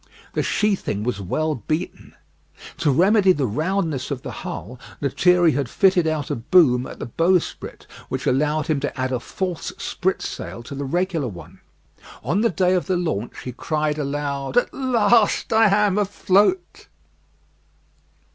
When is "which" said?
8.09-8.25